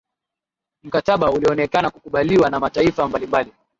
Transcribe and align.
mkataba 0.83 1.31
ulionekana 1.31 1.89
kukubaliwa 1.89 2.49
na 2.49 2.59
mataifa 2.59 3.07
mbalimbali 3.07 3.53